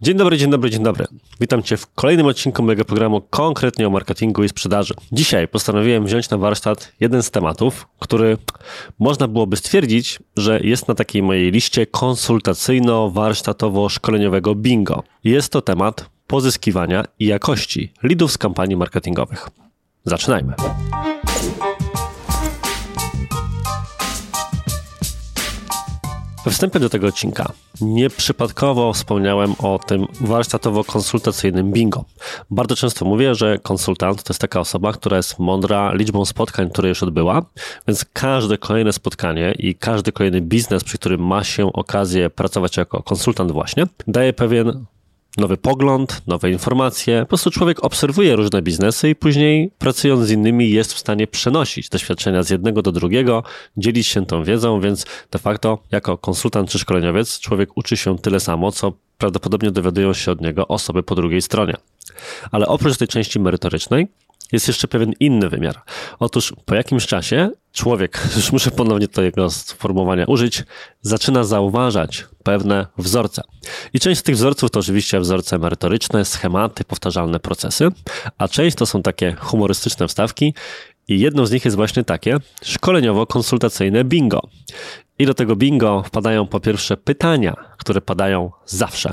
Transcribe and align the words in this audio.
Dzień 0.00 0.16
dobry, 0.16 0.38
dzień 0.38 0.50
dobry, 0.50 0.70
dzień 0.70 0.82
dobry. 0.82 1.06
Witam 1.40 1.62
Cię 1.62 1.76
w 1.76 1.94
kolejnym 1.94 2.26
odcinku 2.26 2.62
mojego 2.62 2.84
programu 2.84 3.20
konkretnie 3.20 3.86
o 3.86 3.90
marketingu 3.90 4.44
i 4.44 4.48
sprzedaży. 4.48 4.94
Dzisiaj 5.12 5.48
postanowiłem 5.48 6.04
wziąć 6.04 6.30
na 6.30 6.38
warsztat 6.38 6.92
jeden 7.00 7.22
z 7.22 7.30
tematów, 7.30 7.86
który 7.98 8.36
można 8.98 9.28
byłoby 9.28 9.56
stwierdzić, 9.56 10.18
że 10.36 10.60
jest 10.60 10.88
na 10.88 10.94
takiej 10.94 11.22
mojej 11.22 11.50
liście 11.50 11.86
konsultacyjno-warsztatowo-szkoleniowego 11.86 14.56
bingo. 14.56 15.02
Jest 15.24 15.52
to 15.52 15.62
temat 15.62 16.10
pozyskiwania 16.26 17.04
i 17.18 17.26
jakości 17.26 17.92
lidów 18.02 18.32
z 18.32 18.38
kampanii 18.38 18.76
marketingowych. 18.76 19.48
Zaczynajmy. 20.04 20.54
We 26.46 26.52
wstępie 26.52 26.80
do 26.80 26.90
tego 26.90 27.06
odcinka 27.06 27.52
nieprzypadkowo 27.80 28.92
wspomniałem 28.92 29.54
o 29.58 29.78
tym 29.86 30.06
warsztatowo-konsultacyjnym 30.20 31.72
bingo. 31.72 32.04
Bardzo 32.50 32.76
często 32.76 33.04
mówię, 33.04 33.34
że 33.34 33.58
konsultant 33.58 34.22
to 34.22 34.32
jest 34.32 34.40
taka 34.40 34.60
osoba, 34.60 34.92
która 34.92 35.16
jest 35.16 35.38
mądra 35.38 35.92
liczbą 35.94 36.24
spotkań, 36.24 36.70
które 36.70 36.88
już 36.88 37.02
odbyła, 37.02 37.42
więc 37.88 38.04
każde 38.12 38.58
kolejne 38.58 38.92
spotkanie 38.92 39.54
i 39.58 39.74
każdy 39.74 40.12
kolejny 40.12 40.40
biznes, 40.40 40.84
przy 40.84 40.98
którym 40.98 41.26
ma 41.26 41.44
się 41.44 41.72
okazję 41.72 42.30
pracować 42.30 42.76
jako 42.76 43.02
konsultant 43.02 43.52
właśnie, 43.52 43.86
daje 44.06 44.32
pewien 44.32 44.84
nowy 45.36 45.56
pogląd, 45.56 46.22
nowe 46.26 46.50
informacje. 46.50 47.20
Po 47.20 47.26
prostu 47.26 47.50
człowiek 47.50 47.84
obserwuje 47.84 48.36
różne 48.36 48.62
biznesy 48.62 49.08
i 49.08 49.14
później 49.14 49.70
pracując 49.78 50.26
z 50.26 50.30
innymi 50.30 50.70
jest 50.70 50.94
w 50.94 50.98
stanie 50.98 51.26
przenosić 51.26 51.88
doświadczenia 51.88 52.42
z 52.42 52.50
jednego 52.50 52.82
do 52.82 52.92
drugiego, 52.92 53.42
dzielić 53.76 54.06
się 54.06 54.26
tą 54.26 54.44
wiedzą, 54.44 54.80
więc 54.80 55.06
de 55.30 55.38
facto 55.38 55.78
jako 55.92 56.18
konsultant 56.18 56.70
czy 56.70 56.78
szkoleniowiec 56.78 57.40
człowiek 57.40 57.70
uczy 57.74 57.96
się 57.96 58.18
tyle 58.18 58.40
samo, 58.40 58.72
co 58.72 58.92
prawdopodobnie 59.18 59.70
dowiadują 59.70 60.12
się 60.12 60.32
od 60.32 60.40
niego 60.40 60.68
osoby 60.68 61.02
po 61.02 61.14
drugiej 61.14 61.42
stronie. 61.42 61.74
Ale 62.50 62.66
oprócz 62.66 62.96
tej 62.96 63.08
części 63.08 63.40
merytorycznej, 63.40 64.08
jest 64.52 64.68
jeszcze 64.68 64.88
pewien 64.88 65.12
inny 65.20 65.48
wymiar. 65.48 65.82
Otóż 66.18 66.54
po 66.64 66.74
jakimś 66.74 67.06
czasie 67.06 67.50
człowiek, 67.72 68.20
już 68.36 68.52
muszę 68.52 68.70
ponownie 68.70 69.08
tego 69.08 69.50
sformułowania 69.50 70.24
użyć, 70.26 70.64
zaczyna 71.02 71.44
zauważać 71.44 72.26
pewne 72.42 72.86
wzorce. 72.98 73.42
I 73.92 74.00
część 74.00 74.20
z 74.20 74.22
tych 74.22 74.34
wzorców 74.34 74.70
to 74.70 74.80
oczywiście 74.80 75.20
wzorce 75.20 75.58
merytoryczne, 75.58 76.24
schematy, 76.24 76.84
powtarzalne 76.84 77.40
procesy, 77.40 77.88
a 78.38 78.48
część 78.48 78.76
to 78.76 78.86
są 78.86 79.02
takie 79.02 79.36
humorystyczne 79.38 80.08
wstawki 80.08 80.54
i 81.08 81.20
jedną 81.20 81.46
z 81.46 81.50
nich 81.50 81.64
jest 81.64 81.76
właśnie 81.76 82.04
takie 82.04 82.36
szkoleniowo-konsultacyjne 82.62 84.04
bingo. 84.04 84.40
I 85.18 85.26
do 85.26 85.34
tego 85.34 85.56
bingo 85.56 86.02
wpadają 86.02 86.46
po 86.46 86.60
pierwsze 86.60 86.96
pytania, 86.96 87.56
które 87.78 88.00
padają 88.00 88.50
zawsze. 88.66 89.12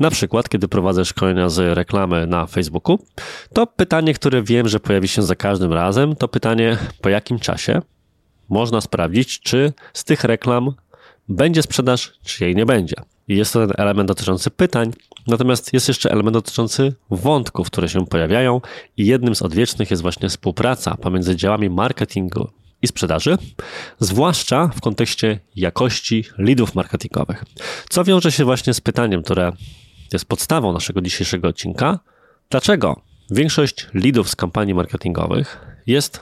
Na 0.00 0.10
przykład, 0.10 0.48
kiedy 0.48 0.68
prowadzę 0.68 1.04
szkolenia 1.04 1.48
z 1.48 1.76
reklamy 1.76 2.26
na 2.26 2.46
Facebooku, 2.46 2.98
to 3.52 3.66
pytanie, 3.66 4.14
które 4.14 4.42
wiem, 4.42 4.68
że 4.68 4.80
pojawi 4.80 5.08
się 5.08 5.22
za 5.22 5.34
każdym 5.34 5.72
razem, 5.72 6.16
to 6.16 6.28
pytanie, 6.28 6.78
po 7.00 7.08
jakim 7.08 7.38
czasie 7.38 7.82
można 8.48 8.80
sprawdzić, 8.80 9.40
czy 9.40 9.72
z 9.92 10.04
tych 10.04 10.24
reklam 10.24 10.74
będzie 11.28 11.62
sprzedaż, 11.62 12.12
czy 12.24 12.44
jej 12.44 12.56
nie 12.56 12.66
będzie. 12.66 12.96
I 13.28 13.36
jest 13.36 13.52
to 13.52 13.66
ten 13.66 13.72
element 13.78 14.08
dotyczący 14.08 14.50
pytań, 14.50 14.92
natomiast 15.26 15.72
jest 15.72 15.88
jeszcze 15.88 16.10
element 16.10 16.34
dotyczący 16.34 16.94
wątków, 17.10 17.66
które 17.66 17.88
się 17.88 18.06
pojawiają, 18.06 18.60
i 18.96 19.06
jednym 19.06 19.34
z 19.34 19.42
odwiecznych 19.42 19.90
jest 19.90 20.02
właśnie 20.02 20.28
współpraca 20.28 20.96
pomiędzy 20.96 21.36
działami 21.36 21.70
marketingu 21.70 22.48
i 22.82 22.86
sprzedaży, 22.86 23.38
zwłaszcza 24.00 24.68
w 24.68 24.80
kontekście 24.80 25.40
jakości 25.56 26.24
leadów 26.38 26.74
marketingowych. 26.74 27.44
Co 27.88 28.04
wiąże 28.04 28.32
się 28.32 28.44
właśnie 28.44 28.74
z 28.74 28.80
pytaniem, 28.80 29.22
które 29.22 29.52
jest 30.12 30.24
podstawą 30.24 30.72
naszego 30.72 31.00
dzisiejszego 31.00 31.48
odcinka. 31.48 31.98
Dlaczego 32.50 33.00
większość 33.30 33.86
leadów 33.94 34.30
z 34.30 34.36
kampanii 34.36 34.74
marketingowych 34.74 35.66
jest 35.86 36.20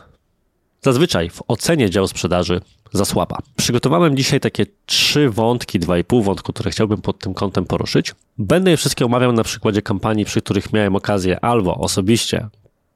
zazwyczaj 0.83 1.31
w 1.31 1.43
ocenie 1.49 1.91
działu 1.91 2.09
sprzedaży 2.09 2.61
za 2.93 3.05
słaba? 3.05 3.39
Przygotowałem 3.57 4.17
dzisiaj 4.17 4.41
takie 4.41 4.67
trzy 4.87 5.31
wątki, 5.31 5.79
dwa 5.79 5.99
i 5.99 6.05
pół 6.05 6.23
wątku, 6.23 6.53
które 6.53 6.71
chciałbym 6.71 7.03
pod 7.03 7.19
tym 7.19 7.35
kątem 7.35 7.65
poruszyć. 7.65 8.15
Będę 8.39 8.71
je 8.71 8.77
wszystkie 8.77 9.05
omawiał 9.05 9.33
na 9.33 9.45
przykładzie 9.45 9.83
kampanii, 9.83 10.25
przy 10.25 10.43
których 10.43 10.73
miałem 10.73 10.97
okazję 10.97 11.45
albo 11.45 11.75
osobiście 11.75 12.49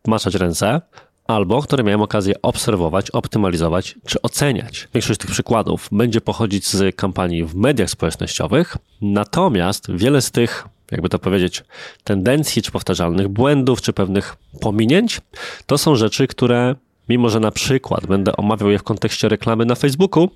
maczać 0.07 0.35
ręce, 0.35 0.81
albo 1.29 1.63
które 1.63 1.85
miałem 1.85 2.03
okazję 2.03 2.35
obserwować, 2.43 3.11
optymalizować 3.11 3.95
czy 4.07 4.23
oceniać. 4.23 4.89
Większość 4.95 5.21
tych 5.21 5.31
przykładów 5.31 5.89
będzie 5.93 6.21
pochodzić 6.21 6.69
z 6.69 6.97
kampanii 6.97 7.45
w 7.45 7.55
mediach 7.55 7.91
społecznościowych, 7.91 8.77
natomiast 9.01 9.93
wiele 9.93 10.23
z 10.23 10.31
tych 10.31 10.69
jakby 10.91 11.09
to 11.09 11.19
powiedzieć, 11.19 11.65
tendencji, 12.05 12.63
czy 12.63 12.71
powtarzalnych 12.71 13.29
błędów, 13.29 13.83
czy 13.83 13.93
pewnych 13.93 14.37
pominięć, 14.61 15.21
to 15.67 15.79
są 15.79 15.97
rzeczy, 15.97 16.27
które 16.27 16.75
mimo 17.09 17.31
że 17.31 17.41
na 17.41 17.51
przykład 17.51 18.07
będę 18.07 18.37
omawiał 18.37 18.71
je 18.71 18.79
w 18.79 18.83
kontekście 18.83 19.29
reklamy 19.29 19.65
na 19.65 19.75
Facebooku, 19.75 20.29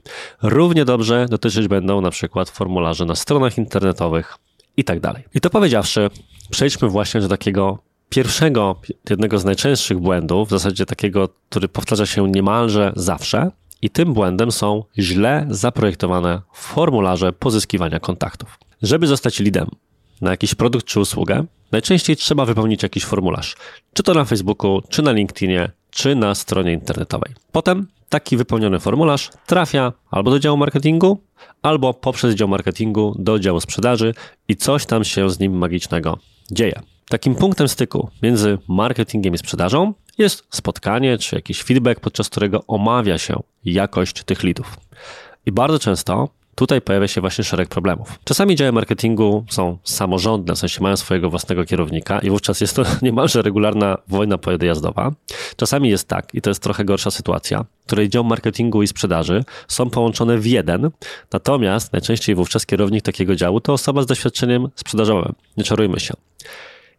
równie 0.43 0.85
dobrze 0.85 1.27
dotyczyć 1.31 1.69
będą 1.69 2.01
na 2.01 2.11
przykład 2.11 2.51
formularzy 2.51 3.07
na 3.07 3.15
stronach 3.15 3.59
internetowych 3.59 4.39
i 4.77 4.85
tak 4.85 5.01
dalej. 5.01 5.23
I 5.35 5.41
to 5.41 5.51
powiedziawszy, 5.51 6.11
przejdźmy 6.51 6.89
właśnie 6.89 7.21
do 7.21 7.29
takiego 7.29 7.79
pierwszego, 8.13 8.81
jednego 9.11 9.39
z 9.39 9.45
najczęstszych 9.45 9.99
błędów, 9.99 10.49
w 10.49 10.51
zasadzie 10.51 10.87
takiego, 10.87 11.29
który 11.49 11.69
powtarza 11.69 12.07
się 12.07 12.29
niemalże 12.29 12.93
zawsze, 12.97 13.51
i 13.83 13.91
tym 13.91 14.15
błędem 14.15 14.53
są 14.53 14.85
źle 14.99 15.47
zaprojektowane 15.51 16.43
formularze 16.55 17.33
pozyskiwania 17.33 18.01
kontaktów. 18.01 18.59
Żeby 18.83 19.07
zostać 19.07 19.41
lidem 19.41 19.69
na 20.21 20.31
jakiś 20.31 20.55
produkt 20.55 20.87
czy 20.87 21.01
usługę, 21.01 21.45
najczęściej 21.73 22.17
trzeba 22.17 22.45
wypełnić 22.45 22.83
jakiś 22.83 23.05
formularz, 23.05 23.57
czy 23.93 24.03
to 24.03 24.15
na 24.15 24.25
Facebooku, 24.25 24.83
czy 24.89 25.03
na 25.03 25.13
LinkedInie, 25.13 25.71
czy 25.91 26.15
na 26.15 26.35
stronie 26.35 26.73
internetowej. 26.73 27.35
Potem 27.53 27.87
taki 28.09 28.37
wypełniony 28.37 28.81
formularz 28.81 29.31
trafia 29.47 29.93
albo 30.11 30.31
do 30.31 30.39
działu 30.39 30.57
marketingu, 30.57 31.21
albo 31.63 31.95
poprzez 31.95 32.35
dział 32.35 32.49
marketingu 32.49 33.17
do 33.19 33.39
działu 33.39 33.61
sprzedaży 33.61 34.15
i 34.49 34.57
coś 34.57 34.87
tam 34.87 35.05
się 35.05 35.31
z 35.31 35.39
nim 35.39 35.59
magicznego 35.59 36.19
dzieje. 36.51 36.92
Takim 37.09 37.35
punktem 37.35 37.69
styku 37.69 38.09
między 38.23 38.59
marketingiem 38.69 39.35
i 39.35 39.39
sprzedażą 39.39 39.95
jest 40.19 40.45
spotkanie 40.51 41.19
czy 41.19 41.37
jakiś 41.37 41.63
feedback, 41.63 42.01
podczas 42.01 42.29
którego 42.29 42.65
omawia 42.67 43.19
się 43.19 43.43
jakość 43.65 44.23
tych 44.25 44.43
leadów. 44.43 44.77
I 45.47 45.53
bardzo 45.53 45.79
często 45.79 46.29
tutaj 46.55 46.81
pojawia 46.81 47.09
się 47.09 47.21
właśnie 47.21 47.45
szereg 47.45 47.69
problemów. 47.69 48.19
Czasami 48.25 48.57
działy 48.57 48.73
marketingu 48.73 49.45
są 49.51 49.79
samorządne, 49.85 50.55
w 50.55 50.59
sensie 50.59 50.83
mają 50.83 50.97
swojego 50.97 51.31
własnego 51.31 51.65
kierownika 51.65 52.19
i 52.19 52.31
wówczas 52.31 52.61
jest 52.61 52.77
to 52.77 52.83
niemalże 53.03 53.43
regularna 53.43 53.99
wojna 54.09 54.39
podjazdowa. 54.39 55.13
Czasami 55.57 55.89
jest 55.89 56.09
tak, 56.09 56.35
i 56.35 56.43
to 56.43 56.51
jest 56.51 56.63
trochę 56.63 56.85
gorsza 56.85 57.11
sytuacja, 57.11 57.65
której 57.87 58.09
dział 58.09 58.25
marketingu 58.25 58.83
i 58.83 58.87
sprzedaży 58.87 59.45
są 59.69 59.91
połączone 59.91 60.39
w 60.39 60.47
jeden, 60.47 60.91
natomiast 61.33 61.93
najczęściej 61.93 62.35
wówczas 62.35 62.67
kierownik 62.67 63.05
takiego 63.05 63.37
działu 63.37 63.61
to 63.61 63.73
osoba 63.73 64.03
z 64.03 64.07
doświadczeniem 64.07 64.69
sprzedażowym. 64.75 65.33
Nie 65.57 65.65
czarujmy 65.65 66.01
się. 66.01 66.15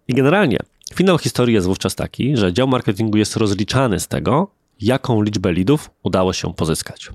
I 0.07 0.13
generalnie 0.13 0.57
finał 0.93 1.17
historii 1.17 1.55
jest 1.55 1.67
wówczas 1.67 1.95
taki, 1.95 2.37
że 2.37 2.53
dział 2.53 2.67
marketingu 2.67 3.17
jest 3.17 3.37
rozliczany 3.37 3.99
z 3.99 4.07
tego, 4.07 4.47
jaką 4.81 5.21
liczbę 5.21 5.53
lidów 5.53 5.89
udało 6.03 6.33
się 6.33 6.53
pozyskać. 6.53 7.09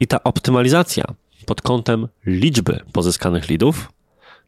I 0.00 0.06
ta 0.06 0.22
optymalizacja 0.22 1.04
pod 1.46 1.62
kątem 1.62 2.08
liczby 2.26 2.80
pozyskanych 2.92 3.48
lidów 3.48 3.92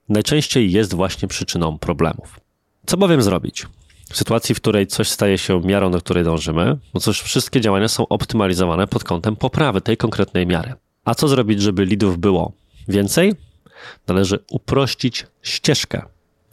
najczęściej 0.08 0.72
jest 0.72 0.94
właśnie 0.94 1.28
przyczyną 1.28 1.78
problemów. 1.78 2.40
Co 2.86 2.96
bowiem 2.96 3.22
zrobić? 3.22 3.66
W 4.10 4.16
sytuacji, 4.16 4.54
w 4.54 4.60
której 4.60 4.86
coś 4.86 5.08
staje 5.08 5.38
się 5.38 5.60
miarą, 5.60 5.90
do 5.90 5.98
której 5.98 6.24
dążymy, 6.24 6.78
no 6.94 7.00
cóż, 7.00 7.22
wszystkie 7.22 7.60
działania 7.60 7.88
są 7.88 8.08
optymalizowane 8.08 8.86
pod 8.86 9.04
kątem 9.04 9.36
poprawy 9.36 9.80
tej 9.80 9.96
konkretnej 9.96 10.46
miary. 10.46 10.74
A 11.04 11.14
co 11.14 11.28
zrobić, 11.28 11.62
żeby 11.62 11.84
lidów 11.84 12.18
było 12.18 12.52
więcej? 12.88 13.32
Należy 14.08 14.38
uprościć 14.50 15.26
ścieżkę 15.42 16.02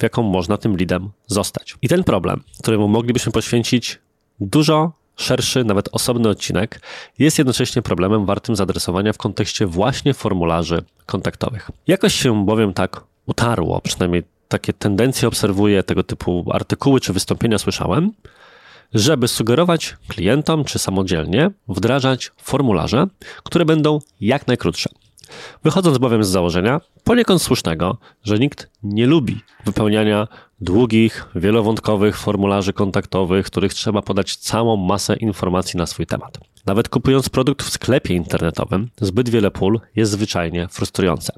w 0.01 0.03
jaką 0.03 0.23
można 0.23 0.57
tym 0.57 0.77
lidem 0.77 1.09
zostać. 1.27 1.75
I 1.81 1.87
ten 1.87 2.03
problem, 2.03 2.43
któremu 2.59 2.87
moglibyśmy 2.87 3.31
poświęcić 3.31 3.99
dużo 4.39 4.91
szerszy, 5.15 5.63
nawet 5.63 5.89
osobny 5.91 6.29
odcinek, 6.29 6.81
jest 7.19 7.37
jednocześnie 7.37 7.81
problemem 7.81 8.25
wartym 8.25 8.55
zaadresowania 8.55 9.13
w 9.13 9.17
kontekście 9.17 9.65
właśnie 9.65 10.13
formularzy 10.13 10.83
kontaktowych. 11.05 11.71
Jakoś 11.87 12.13
się 12.15 12.45
bowiem 12.45 12.73
tak 12.73 13.03
utarło, 13.25 13.81
przynajmniej 13.81 14.23
takie 14.47 14.73
tendencje 14.73 15.27
obserwuję, 15.27 15.83
tego 15.83 16.03
typu 16.03 16.45
artykuły 16.53 16.99
czy 16.99 17.13
wystąpienia 17.13 17.57
słyszałem, 17.57 18.11
żeby 18.93 19.27
sugerować 19.27 19.97
klientom 20.07 20.63
czy 20.65 20.79
samodzielnie 20.79 21.51
wdrażać 21.67 22.31
formularze, 22.37 23.07
które 23.43 23.65
będą 23.65 23.99
jak 24.21 24.47
najkrótsze. 24.47 24.89
Wychodząc 25.63 25.97
bowiem 25.97 26.23
z 26.23 26.27
założenia, 26.27 26.81
poniekąd 27.03 27.41
słusznego, 27.41 27.97
że 28.23 28.39
nikt 28.39 28.69
nie 28.83 29.07
lubi 29.07 29.41
wypełniania 29.65 30.27
długich, 30.61 31.25
wielowątkowych 31.35 32.17
formularzy 32.17 32.73
kontaktowych, 32.73 33.45
w 33.45 33.51
których 33.51 33.73
trzeba 33.73 34.01
podać 34.01 34.35
całą 34.35 34.77
masę 34.77 35.15
informacji 35.15 35.77
na 35.77 35.85
swój 35.85 36.05
temat. 36.05 36.37
Nawet 36.65 36.89
kupując 36.89 37.29
produkt 37.29 37.63
w 37.63 37.69
sklepie 37.69 38.13
internetowym, 38.13 38.89
zbyt 39.01 39.29
wiele 39.29 39.51
pól 39.51 39.79
jest 39.95 40.11
zwyczajnie 40.11 40.67
frustrujące. 40.67 41.33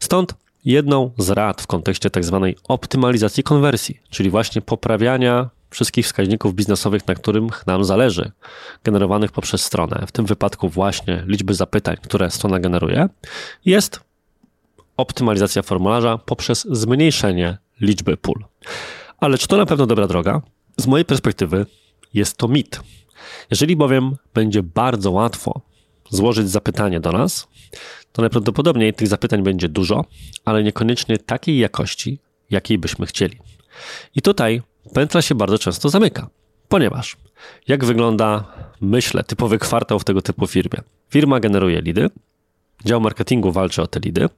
Stąd 0.00 0.34
jedną 0.64 1.10
z 1.18 1.30
rad 1.30 1.62
w 1.62 1.66
kontekście 1.66 2.10
tak 2.10 2.24
zwanej 2.24 2.56
optymalizacji 2.68 3.42
konwersji, 3.42 4.00
czyli 4.10 4.30
właśnie 4.30 4.62
poprawiania 4.62 5.50
wszystkich 5.70 6.06
wskaźników 6.06 6.54
biznesowych, 6.54 7.06
na 7.06 7.14
których 7.14 7.66
nam 7.66 7.84
zależy, 7.84 8.32
generowanych 8.84 9.32
poprzez 9.32 9.64
stronę, 9.64 10.04
w 10.06 10.12
tym 10.12 10.26
wypadku 10.26 10.68
właśnie 10.68 11.24
liczby 11.26 11.54
zapytań, 11.54 11.96
które 12.02 12.30
strona 12.30 12.60
generuje, 12.60 13.08
jest 13.64 14.00
optymalizacja 14.96 15.62
formularza 15.62 16.18
poprzez 16.18 16.66
zmniejszenie 16.70 17.58
liczby 17.80 18.16
pól. 18.16 18.44
Ale 19.18 19.38
czy 19.38 19.48
to 19.48 19.56
na 19.56 19.66
pewno 19.66 19.86
dobra 19.86 20.06
droga? 20.06 20.42
Z 20.76 20.86
mojej 20.86 21.04
perspektywy 21.04 21.66
jest 22.14 22.36
to 22.36 22.48
mit. 22.48 22.80
Jeżeli 23.50 23.76
bowiem 23.76 24.16
będzie 24.34 24.62
bardzo 24.62 25.10
łatwo 25.10 25.60
złożyć 26.10 26.50
zapytanie 26.50 27.00
do 27.00 27.12
nas, 27.12 27.48
to 28.12 28.22
najprawdopodobniej 28.22 28.94
tych 28.94 29.08
zapytań 29.08 29.42
będzie 29.42 29.68
dużo, 29.68 30.04
ale 30.44 30.62
niekoniecznie 30.62 31.18
takiej 31.18 31.58
jakości, 31.58 32.18
jakiej 32.50 32.78
byśmy 32.78 33.06
chcieli. 33.06 33.38
I 34.14 34.22
tutaj 34.22 34.62
pętla 34.94 35.22
się 35.22 35.34
bardzo 35.34 35.58
często 35.58 35.88
zamyka, 35.88 36.28
ponieważ 36.68 37.16
jak 37.68 37.84
wygląda, 37.84 38.44
myślę, 38.80 39.24
typowy 39.24 39.58
kwartał 39.58 39.98
w 39.98 40.04
tego 40.04 40.22
typu 40.22 40.46
firmie? 40.46 40.82
Firma 41.10 41.40
generuje 41.40 41.80
lidy, 41.80 42.10
dział 42.84 43.00
marketingu 43.00 43.52
walczy 43.52 43.82
o 43.82 43.86
te 43.86 44.00
lidy, 44.00 44.28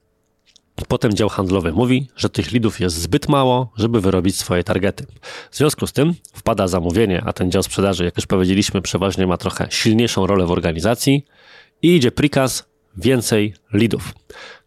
Potem 0.89 1.15
dział 1.15 1.29
handlowy 1.29 1.73
mówi, 1.73 2.09
że 2.17 2.31
tych 2.31 2.53
lidów 2.53 2.81
jest 2.81 2.97
zbyt 2.97 3.29
mało, 3.29 3.73
żeby 3.77 4.01
wyrobić 4.01 4.39
swoje 4.39 4.65
targety. 4.65 5.07
W 5.51 5.57
związku 5.57 5.87
z 5.87 5.93
tym 5.93 6.15
wpada 6.35 6.69
zamówienie, 6.69 7.23
a 7.27 7.33
ten 7.33 7.51
dział 7.51 7.63
sprzedaży, 7.63 8.05
jak 8.05 8.17
już 8.17 8.27
powiedzieliśmy, 8.27 8.83
przeważnie 8.83 9.27
ma 9.27 9.37
trochę 9.37 9.67
silniejszą 9.71 10.27
rolę 10.27 10.47
w 10.47 10.51
organizacji 10.51 11.25
i 11.83 11.97
idzie 11.97 12.11
prikaz 12.11 12.65
więcej 12.97 13.55
lidów. 13.73 14.15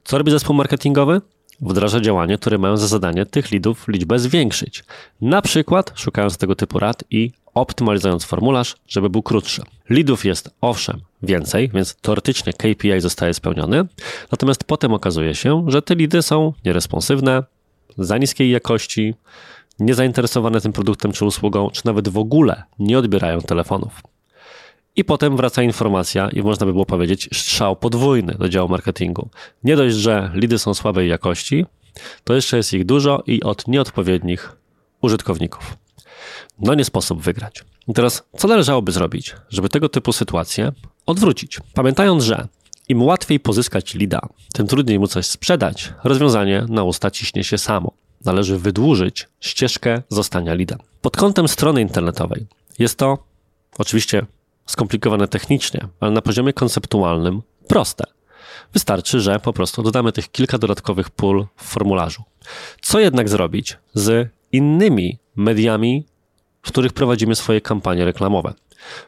Co 0.04 0.18
robi 0.18 0.32
zespół 0.32 0.56
marketingowy? 0.56 1.22
Wdraża 1.62 2.00
działania, 2.00 2.38
które 2.38 2.58
mają 2.58 2.78
za 2.78 2.88
zadanie 2.88 3.26
tych 3.26 3.52
lidów 3.52 3.88
liczbę 3.88 4.20
zwiększyć. 4.20 4.84
Na 5.22 5.42
przykład 5.42 5.92
szukając 5.96 6.38
tego 6.38 6.56
typu 6.56 6.80
rad 6.80 7.04
i 7.12 7.32
optymalizując 7.54 8.26
formularz, 8.26 8.76
żeby 8.88 9.10
był 9.10 9.24
krótszy. 9.24 9.62
Lidów 9.90 10.26
jest 10.26 10.50
owszem 10.62 11.02
więcej, 11.24 11.70
więc 11.74 11.96
teoretycznie 11.96 12.54
KPI 12.54 13.02
zostaje 13.02 13.34
spełniony, 13.34 13.86
natomiast 14.32 14.64
potem 14.64 14.94
okazuje 14.94 15.36
się, 15.36 15.66
że 15.68 15.82
te 15.82 15.96
lidy 15.96 16.22
są 16.22 16.54
nieresponsywne, 16.66 17.44
za 17.98 18.18
niskiej 18.18 18.52
jakości, 18.52 19.14
niezainteresowane 19.80 20.62
tym 20.62 20.74
produktem 20.74 21.12
czy 21.12 21.26
usługą, 21.26 21.70
czy 21.70 21.82
nawet 21.86 22.10
w 22.10 22.18
ogóle 22.18 22.64
nie 22.80 23.00
odbierają 23.00 23.42
telefonów. 23.42 24.02
I 24.96 25.04
potem 25.04 25.38
wraca 25.38 25.64
informacja 25.64 26.30
i 26.30 26.42
można 26.42 26.66
by 26.66 26.72
było 26.72 26.86
powiedzieć 26.86 27.30
strzał 27.34 27.76
podwójny 27.76 28.36
do 28.40 28.50
działu 28.50 28.70
marketingu. 28.70 29.30
Nie 29.64 29.76
dość, 29.76 29.96
że 29.96 30.32
lidy 30.34 30.60
są 30.60 30.74
słabej 30.74 31.10
jakości, 31.10 31.66
to 32.24 32.34
jeszcze 32.36 32.58
jest 32.58 32.74
ich 32.74 32.86
dużo 32.86 33.24
i 33.28 33.44
od 33.44 33.68
nieodpowiednich 33.68 34.56
użytkowników. 35.02 35.78
No 36.60 36.74
nie 36.74 36.86
sposób 36.86 37.22
wygrać. 37.22 37.64
I 37.88 37.94
teraz, 37.94 38.24
co 38.38 38.48
należałoby 38.48 38.92
zrobić, 38.92 39.36
żeby 39.50 39.70
tego 39.70 39.90
typu 39.90 40.14
sytuacje 40.14 40.72
odwrócić? 41.06 41.60
Pamiętając, 41.74 42.24
że 42.24 42.48
im 42.90 43.04
łatwiej 43.04 43.40
pozyskać 43.40 43.94
lida, 43.94 44.22
tym 44.54 44.68
trudniej 44.68 45.00
mu 45.00 45.08
coś 45.08 45.26
sprzedać, 45.26 45.94
rozwiązanie 46.04 46.66
na 46.70 46.84
usta 46.84 47.12
ciśnie 47.12 47.44
się 47.44 47.58
samo. 47.58 47.92
Należy 48.26 48.58
wydłużyć 48.58 49.28
ścieżkę 49.40 50.02
zostania 50.10 50.54
lidem. 50.54 50.80
Pod 51.02 51.18
kątem 51.18 51.48
strony 51.48 51.82
internetowej 51.82 52.46
jest 52.80 52.98
to 52.98 53.18
oczywiście 53.78 54.26
skomplikowane 54.66 55.28
technicznie, 55.28 55.88
ale 56.00 56.12
na 56.12 56.22
poziomie 56.22 56.54
konceptualnym 56.54 57.42
proste. 57.68 58.04
Wystarczy, 58.74 59.20
że 59.20 59.40
po 59.40 59.54
prostu 59.54 59.84
dodamy 59.84 60.12
tych 60.12 60.32
kilka 60.32 60.58
dodatkowych 60.58 61.10
pól 61.10 61.48
w 61.56 61.64
formularzu. 61.64 62.24
Co 62.82 63.00
jednak 63.00 63.30
zrobić 63.30 63.78
z 63.94 64.30
innymi 64.52 65.20
mediami, 65.36 66.06
w 66.62 66.68
których 66.68 66.94
prowadzimy 66.94 67.36
swoje 67.36 67.62
kampanie 67.62 68.06
reklamowe? 68.06 68.54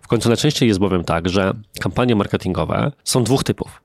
W 0.02 0.08
końcu 0.08 0.30
najczęściej 0.30 0.68
jest 0.68 0.80
bowiem 0.80 1.04
tak, 1.04 1.30
że 1.30 1.54
kampanie 1.80 2.16
marketingowe 2.16 2.92
są 3.04 3.24
dwóch 3.24 3.44
typów. 3.44 3.82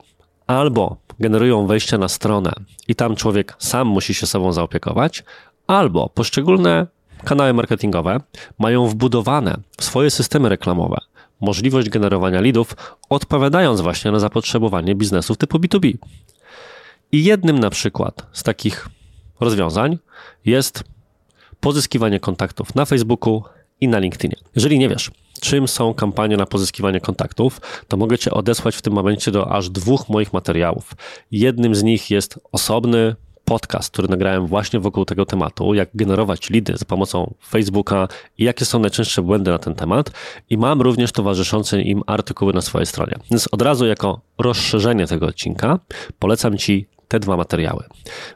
Albo 0.47 0.97
generują 1.21 1.67
wejście 1.67 1.99
na 1.99 2.09
stronę 2.09 2.53
i 2.89 2.95
tam 2.95 3.17
człowiek 3.17 3.57
sam 3.59 3.89
musi 3.89 4.15
się 4.15 4.27
sobą 4.27 4.53
zaopiekować, 4.53 5.25
albo 5.67 6.09
poszczególne 6.09 6.87
kanały 7.25 7.53
marketingowe 7.53 8.21
mają 8.59 8.87
wbudowane 8.87 9.57
swoje 9.81 10.11
systemy 10.11 10.49
reklamowe 10.49 10.97
możliwość 11.43 11.89
generowania 11.89 12.41
leadów, 12.41 12.77
odpowiadając 13.09 13.81
właśnie 13.81 14.11
na 14.11 14.19
zapotrzebowanie 14.19 14.95
biznesów 14.95 15.39
typu 15.39 15.59
B2B. 15.59 15.95
I 17.13 17.25
jednym 17.25 17.59
na 17.59 17.71
przykład 17.71 18.27
z 18.33 18.43
takich 18.43 18.89
rozwiązań 19.41 19.99
jest 20.45 20.85
pozyskiwanie 21.61 22.21
kontaktów 22.21 22.75
na 22.75 22.85
Facebooku 22.85 23.43
i 23.81 23.89
na 23.89 23.99
LinkedInie. 23.99 24.37
Jeżeli 24.55 24.79
nie 24.79 24.89
wiesz, 24.89 25.11
czym 25.41 25.69
są 25.69 25.95
kampanie 25.95 26.37
na 26.37 26.47
pozyskiwanie 26.47 27.01
kontaktów, 27.01 27.61
to 27.89 27.97
mogę 27.97 28.19
Cię 28.19 28.31
odesłać 28.31 28.77
w 28.77 28.83
tym 28.83 28.93
momencie 28.93 29.31
do 29.31 29.53
aż 29.53 29.71
dwóch 29.71 30.09
moich 30.09 30.33
materiałów. 30.33 30.93
Jednym 31.31 31.75
z 31.75 31.83
nich 31.83 32.11
jest 32.11 32.39
osobny 32.53 33.17
podcast, 33.53 33.93
który 33.93 34.09
nagrałem 34.09 34.47
właśnie 34.47 34.81
wokół 34.81 35.05
tego 35.05 35.27
tematu, 35.27 35.75
jak 35.75 35.89
generować 35.95 36.51
lidy 36.51 36.77
za 36.77 36.85
pomocą 36.85 37.35
Facebooka 37.49 38.09
i 38.39 38.45
jakie 38.45 38.65
są 38.65 38.79
najczęstsze 38.79 39.23
błędy 39.23 39.51
na 39.51 39.59
ten 39.59 39.75
temat. 39.75 40.11
I 40.51 40.59
mam 40.59 40.81
również 40.81 41.13
towarzyszące 41.13 41.83
im 41.83 42.03
artykuły 42.07 42.53
na 42.53 42.61
swojej 42.61 42.87
stronie. 42.87 43.15
Więc 43.31 43.49
od 43.53 43.63
razu 43.63 43.87
jako 43.87 44.21
rozszerzenie 44.39 45.07
tego 45.07 45.27
odcinka 45.27 45.79
polecam 46.19 46.59
Ci 46.59 46.87
te 47.09 47.21
dwa 47.21 47.37
materiały. 47.37 47.85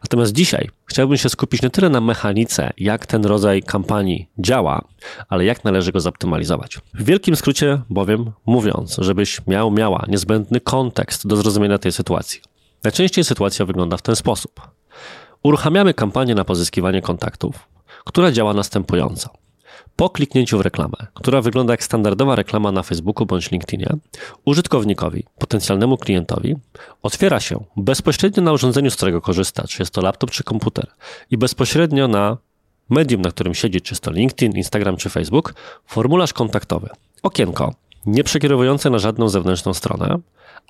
Natomiast 0.02 0.32
dzisiaj 0.32 0.68
chciałbym 0.86 1.16
się 1.16 1.28
skupić 1.28 1.62
nie 1.62 1.70
tyle 1.70 1.88
na 1.88 2.00
mechanice, 2.00 2.72
jak 2.78 3.06
ten 3.06 3.24
rodzaj 3.24 3.62
kampanii 3.62 4.28
działa, 4.38 4.84
ale 5.28 5.44
jak 5.44 5.64
należy 5.64 5.92
go 5.92 6.00
zoptymalizować. 6.00 6.78
W 6.94 7.04
wielkim 7.04 7.36
skrócie 7.36 7.80
bowiem 7.90 8.32
mówiąc, 8.46 8.96
żebyś 8.98 9.46
miał, 9.46 9.70
miała 9.70 10.04
niezbędny 10.08 10.60
kontekst 10.60 11.26
do 11.26 11.36
zrozumienia 11.36 11.78
tej 11.78 11.92
sytuacji. 11.92 12.40
Najczęściej 12.84 13.24
sytuacja 13.24 13.64
wygląda 13.64 13.96
w 13.96 14.02
ten 14.02 14.16
sposób. 14.16 14.75
Uruchamiamy 15.42 15.94
kampanię 15.94 16.34
na 16.34 16.44
pozyskiwanie 16.44 17.02
kontaktów, 17.02 17.68
która 18.04 18.32
działa 18.32 18.54
następująco. 18.54 19.30
Po 19.96 20.10
kliknięciu 20.10 20.58
w 20.58 20.60
reklamę, 20.60 20.96
która 21.14 21.40
wygląda 21.40 21.72
jak 21.72 21.84
standardowa 21.84 22.36
reklama 22.36 22.72
na 22.72 22.82
Facebooku 22.82 23.26
bądź 23.26 23.50
LinkedInie, 23.50 23.88
użytkownikowi, 24.44 25.24
potencjalnemu 25.38 25.96
klientowi, 25.96 26.56
otwiera 27.02 27.40
się 27.40 27.64
bezpośrednio 27.76 28.42
na 28.42 28.52
urządzeniu, 28.52 28.90
z 28.90 28.96
którego 28.96 29.20
korzysta, 29.20 29.64
czy 29.68 29.82
jest 29.82 29.94
to 29.94 30.00
laptop 30.00 30.30
czy 30.30 30.44
komputer, 30.44 30.86
i 31.30 31.38
bezpośrednio 31.38 32.08
na 32.08 32.36
medium, 32.90 33.22
na 33.22 33.30
którym 33.30 33.54
siedzi, 33.54 33.80
czy 33.80 33.94
jest 33.94 34.02
to 34.02 34.10
LinkedIn, 34.10 34.56
Instagram 34.56 34.96
czy 34.96 35.10
Facebook, 35.10 35.54
formularz 35.86 36.32
kontaktowy. 36.32 36.88
Okienko, 37.22 37.74
nie 38.06 38.24
przekierowujące 38.24 38.90
na 38.90 38.98
żadną 38.98 39.28
zewnętrzną 39.28 39.74
stronę, 39.74 40.18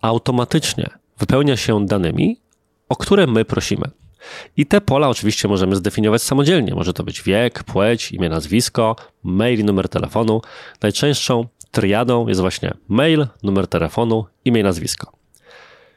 automatycznie 0.02 0.90
wypełnia 1.18 1.56
się 1.56 1.87
danymi, 1.87 2.40
o 2.88 2.97
które 2.97 3.26
my 3.26 3.45
prosimy. 3.45 3.90
I 4.56 4.66
te 4.66 4.80
pola 4.80 5.09
oczywiście 5.09 5.49
możemy 5.49 5.76
zdefiniować 5.76 6.23
samodzielnie. 6.23 6.75
Może 6.75 6.92
to 6.92 7.04
być 7.04 7.23
wiek, 7.23 7.64
płeć, 7.64 8.12
imię, 8.12 8.28
nazwisko, 8.28 8.97
mail 9.23 9.61
i 9.61 9.64
numer 9.64 9.88
telefonu. 9.88 10.42
Najczęstszą 10.83 11.47
triadą 11.71 12.28
jest 12.28 12.40
właśnie 12.40 12.75
mail, 12.88 13.26
numer 13.42 13.66
telefonu, 13.66 14.26
imię 14.45 14.62
nazwisko. 14.62 15.12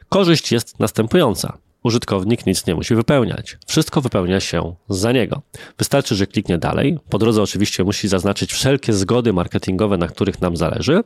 Korzyść 0.08 0.52
jest 0.52 0.80
następująca. 0.80 1.58
Użytkownik 1.82 2.46
nic 2.46 2.66
nie 2.66 2.74
musi 2.74 2.94
wypełniać. 2.94 3.58
Wszystko 3.66 4.00
wypełnia 4.00 4.40
się 4.40 4.74
za 4.88 5.12
niego. 5.12 5.42
Wystarczy, 5.78 6.14
że 6.14 6.26
kliknie 6.26 6.58
dalej. 6.58 6.98
Po 7.10 7.18
drodze 7.18 7.42
oczywiście 7.42 7.84
musi 7.84 8.08
zaznaczyć 8.08 8.52
wszelkie 8.52 8.92
zgody 8.92 9.32
marketingowe, 9.32 9.96
na 9.96 10.08
których 10.08 10.40
nam 10.40 10.56
zależy 10.56 11.02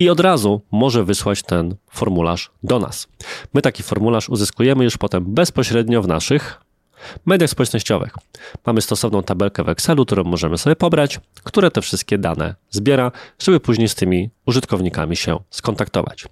i 0.00 0.10
od 0.10 0.20
razu 0.20 0.60
może 0.70 1.04
wysłać 1.04 1.42
ten 1.42 1.76
formularz 1.90 2.50
do 2.62 2.78
nas. 2.78 3.08
My 3.54 3.62
taki 3.62 3.82
formularz 3.82 4.28
uzyskujemy 4.28 4.84
już 4.84 4.96
potem 4.98 5.34
bezpośrednio 5.34 6.02
w 6.02 6.08
naszych 6.08 6.60
mediach 7.26 7.50
społecznościowych. 7.50 8.12
Mamy 8.66 8.82
stosowną 8.82 9.22
tabelkę 9.22 9.64
w 9.64 9.68
Excelu, 9.68 10.06
którą 10.06 10.24
możemy 10.24 10.58
sobie 10.58 10.76
pobrać, 10.76 11.20
które 11.44 11.70
te 11.70 11.82
wszystkie 11.82 12.18
dane 12.18 12.54
zbiera, 12.70 13.12
żeby 13.38 13.60
później 13.60 13.88
z 13.88 13.94
tymi 13.94 14.30
użytkownikami 14.46 15.16
się 15.16 15.38
skontaktować. 15.50 16.24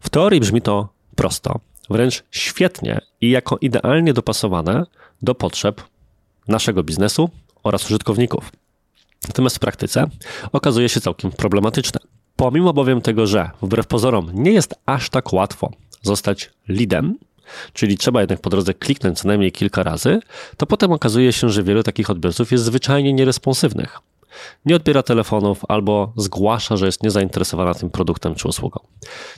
W 0.00 0.10
teorii 0.10 0.40
brzmi 0.40 0.62
to 0.62 0.88
prosto, 1.16 1.60
wręcz 1.90 2.24
świetnie 2.30 3.00
i 3.20 3.30
jako 3.30 3.58
idealnie 3.60 4.12
dopasowane 4.12 4.86
do 5.22 5.34
potrzeb 5.34 5.82
naszego 6.48 6.82
biznesu 6.82 7.30
oraz 7.62 7.86
użytkowników. 7.86 8.52
Natomiast 9.28 9.56
w 9.56 9.60
praktyce 9.60 10.06
okazuje 10.52 10.88
się 10.88 11.00
całkiem 11.00 11.30
problematyczne. 11.30 12.11
Pomimo 12.42 12.72
bowiem 12.72 13.00
tego, 13.00 13.26
że 13.26 13.50
wbrew 13.62 13.86
pozorom 13.86 14.30
nie 14.34 14.52
jest 14.52 14.74
aż 14.86 15.10
tak 15.10 15.32
łatwo 15.32 15.70
zostać 16.02 16.50
leadem, 16.68 17.18
czyli 17.72 17.96
trzeba 17.96 18.20
jednak 18.20 18.40
po 18.40 18.50
drodze 18.50 18.74
kliknąć 18.74 19.18
co 19.18 19.28
najmniej 19.28 19.52
kilka 19.52 19.82
razy, 19.82 20.20
to 20.56 20.66
potem 20.66 20.92
okazuje 20.92 21.32
się, 21.32 21.50
że 21.50 21.62
wielu 21.62 21.82
takich 21.82 22.10
odbiorców 22.10 22.52
jest 22.52 22.64
zwyczajnie 22.64 23.12
nieresponsywnych. 23.12 23.98
Nie 24.66 24.76
odbiera 24.76 25.02
telefonów 25.02 25.62
albo 25.68 26.12
zgłasza, 26.16 26.76
że 26.76 26.86
jest 26.86 27.02
niezainteresowana 27.02 27.74
tym 27.74 27.90
produktem 27.90 28.34
czy 28.34 28.48
usługą. 28.48 28.80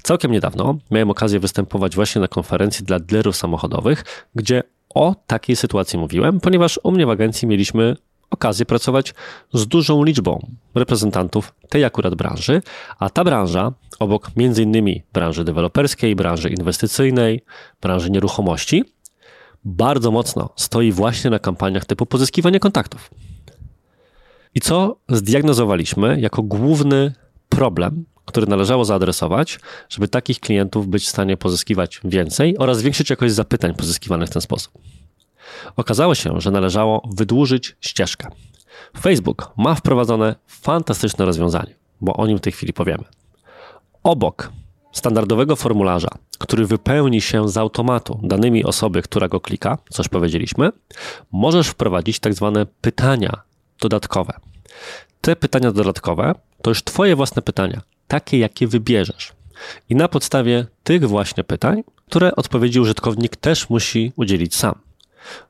Całkiem 0.03 0.33
niedawno 0.33 0.79
miałem 0.91 1.11
okazję 1.11 1.41
występować 1.41 1.95
właśnie 1.95 2.21
na 2.21 2.29
konferencji 2.29 2.85
dla 2.85 3.01
dealerów 3.01 3.37
samochodowych, 3.37 4.05
gdzie 4.35 4.63
o 4.95 5.15
takiej 5.27 5.57
sytuacji 5.57 5.99
mówiłem, 5.99 6.41
ponieważ 6.41 6.81
u 6.83 6.93
mnie 6.93 7.07
w 7.07 7.11
agencji 7.11 7.49
mieliśmy 7.49 7.97
okazję 8.31 8.67
pracować 8.67 9.15
z 9.53 9.67
dużą 9.67 10.05
liczbą 10.05 10.47
reprezentantów 10.75 11.55
tej 11.69 11.85
akurat 11.85 12.15
branży, 12.15 12.63
a 12.99 13.11
ta 13.11 13.25
branża, 13.25 13.73
obok 13.99 14.31
innymi 14.59 15.03
branży 15.13 15.45
deweloperskiej, 15.45 16.17
branży 16.17 16.49
inwestycyjnej, 16.51 17.43
branży 17.83 18.11
nieruchomości, 18.11 18.85
bardzo 19.65 20.11
mocno 20.11 20.51
stoi 20.57 20.93
właśnie 20.93 21.31
na 21.31 21.39
kampaniach 21.39 21.85
typu 21.85 22.07
pozyskiwanie 22.07 22.61
kontaktów. 22.61 23.11
I 24.55 24.61
co 24.61 24.97
zdiagnozowaliśmy 25.09 26.21
jako 26.21 26.43
główny 26.43 27.13
problem, 27.49 28.05
który 28.25 28.47
należało 28.47 28.85
zaadresować, 28.85 29.61
żeby 29.89 30.09
takich 30.09 30.41
klientów 30.41 30.89
być 30.89 31.05
w 31.05 31.09
stanie 31.09 31.37
pozyskiwać 31.37 32.01
więcej 32.05 32.59
oraz 32.59 32.79
zwiększyć 32.79 33.11
jakość 33.11 33.35
zapytań 33.35 33.75
pozyskiwanych 33.75 34.29
w 34.29 34.33
ten 34.33 34.43
sposób. 34.43 34.73
Okazało 35.77 36.15
się, 36.15 36.41
że 36.41 36.51
należało 36.51 37.09
wydłużyć 37.13 37.77
ścieżkę. 37.81 38.29
Facebook 39.01 39.53
ma 39.57 39.75
wprowadzone 39.75 40.35
fantastyczne 40.47 41.25
rozwiązanie, 41.25 41.75
bo 42.01 42.17
o 42.17 42.27
nim 42.27 42.39
w 42.39 42.41
tej 42.41 42.53
chwili 42.53 42.73
powiemy. 42.73 43.05
Obok 44.03 44.53
standardowego 44.93 45.57
formularza, 45.57 46.09
który 46.39 46.67
wypełni 46.67 47.21
się 47.21 47.49
z 47.49 47.57
automatu 47.57 48.21
danymi 48.23 48.65
osoby, 48.65 49.03
która 49.03 49.29
go 49.29 49.41
klika, 49.41 49.79
coś 49.91 50.09
powiedzieliśmy, 50.09 50.73
możesz 51.33 51.69
wprowadzić 51.69 52.19
tak 52.19 52.35
zwane 52.35 52.67
pytania 52.67 53.43
dodatkowe. 53.81 54.33
Te 55.21 55.37
pytania 55.37 55.73
dodatkowe 55.73 56.35
to 56.63 56.71
już 56.71 56.83
Twoje 56.83 57.17
własne 57.17 57.43
pytania, 57.43 57.83
takie 58.09 58.39
jakie 58.39 58.67
wybierzesz. 58.67 59.33
I 59.89 59.97
na 59.97 60.09
podstawie 60.09 60.67
tych 60.85 61.09
właśnie 61.09 61.45
pytań, 61.45 61.83
które 62.07 62.37
odpowiedzi 62.37 62.81
użytkownik 62.81 63.37
też 63.37 63.71
musi 63.71 64.13
udzielić 64.17 64.55
sam. 64.55 64.75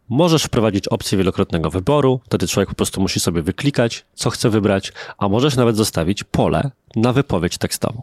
Możesz 0.09 0.45
wprowadzić 0.45 0.89
opcję 0.89 1.19
wielokrotnego 1.19 1.71
wyboru, 1.71 2.21
wtedy 2.25 2.49
człowiek 2.49 2.69
po 2.69 2.75
prostu 2.75 3.01
musi 3.01 3.21
sobie 3.21 3.43
wyklikać, 3.43 4.05
co 4.15 4.31
chce 4.31 4.51
wybrać, 4.51 4.93
a 5.19 5.29
możesz 5.29 5.57
nawet 5.57 5.77
zostawić 5.77 6.25
pole 6.25 6.71
na 6.97 7.13
wypowiedź 7.13 7.59
tekstową. 7.59 8.03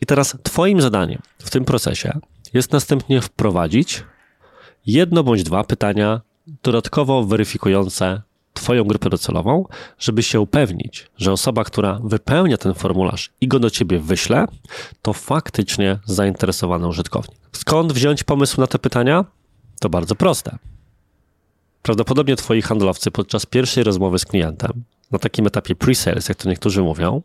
I 0.00 0.06
teraz 0.06 0.36
Twoim 0.42 0.80
zadaniem 0.80 1.22
w 1.38 1.50
tym 1.50 1.64
procesie 1.64 2.18
jest 2.52 2.72
następnie 2.72 3.20
wprowadzić 3.20 4.04
jedno 4.86 5.24
bądź 5.24 5.42
dwa 5.42 5.64
pytania 5.64 6.20
dodatkowo 6.62 7.24
weryfikujące 7.24 8.22
Twoją 8.54 8.84
grupę 8.84 9.10
docelową, 9.10 9.64
żeby 9.98 10.22
się 10.22 10.40
upewnić, 10.40 11.10
że 11.16 11.32
osoba, 11.32 11.64
która 11.64 12.00
wypełnia 12.04 12.56
ten 12.56 12.74
formularz 12.74 13.30
i 13.40 13.48
go 13.48 13.58
do 13.58 13.70
Ciebie 13.70 13.98
wyśle, 13.98 14.46
to 15.02 15.12
faktycznie 15.12 15.98
zainteresowany 16.04 16.88
użytkownik. 16.88 17.38
Skąd 17.52 17.92
wziąć 17.92 18.24
pomysł 18.24 18.60
na 18.60 18.66
te 18.66 18.78
pytania? 18.78 19.24
To 19.80 19.88
bardzo 19.88 20.14
proste. 20.14 20.58
Prawdopodobnie 21.82 22.36
Twoi 22.36 22.62
handlowcy 22.62 23.10
podczas 23.10 23.46
pierwszej 23.46 23.84
rozmowy 23.84 24.18
z 24.18 24.24
klientem, 24.24 24.84
na 25.10 25.18
takim 25.18 25.46
etapie 25.46 25.74
pre-sales, 25.74 26.28
jak 26.28 26.38
to 26.38 26.48
niektórzy 26.48 26.82
mówią, 26.82 27.22